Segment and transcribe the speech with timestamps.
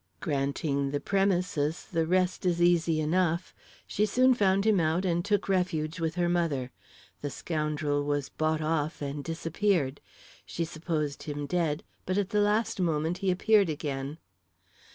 [0.19, 3.53] "Granting the premises, the rest is easy enough.
[3.85, 6.71] She soon found him out and took refuge with her mother.
[7.21, 10.01] The scoundrel was bought off and disappeared.
[10.43, 14.17] She supposed him dead; but at the last moment, he appeared again."